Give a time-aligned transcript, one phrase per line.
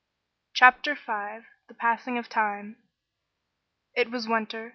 [0.55, 2.77] CHAPTER V THE PASSING OF TIME
[3.93, 4.69] It was winter.